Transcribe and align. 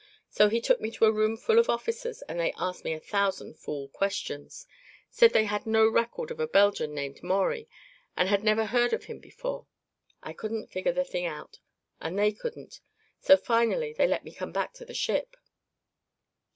So 0.31 0.49
he 0.49 0.59
took 0.61 0.81
me 0.81 0.89
to 0.93 1.05
a 1.05 1.11
room 1.11 1.37
full 1.37 1.59
of 1.59 1.69
officers 1.69 2.23
and 2.23 2.39
they 2.39 2.53
asked 2.57 2.83
me 2.83 2.93
a 2.93 2.99
thousand 2.99 3.53
fool 3.59 3.87
questions. 3.89 4.65
Said 5.11 5.29
they 5.31 5.43
had 5.43 5.67
no 5.67 5.87
record 5.87 6.31
of 6.31 6.39
a 6.39 6.47
Belgian 6.47 6.95
named 6.95 7.21
Maurie 7.21 7.69
and 8.17 8.27
had 8.27 8.43
never 8.43 8.65
heard 8.65 8.93
of 8.93 9.03
him 9.03 9.19
before. 9.19 9.67
I 10.23 10.33
couldn't 10.33 10.71
figure 10.71 10.91
the 10.91 11.03
thing 11.05 11.27
out, 11.27 11.59
and 11.99 12.17
they 12.17 12.31
couldn't; 12.31 12.79
so 13.19 13.37
finally 13.37 13.93
they 13.93 14.07
let 14.07 14.23
me 14.25 14.33
come 14.33 14.51
back 14.51 14.73
to 14.73 14.85
the 14.85 14.95
ship." 14.95 15.37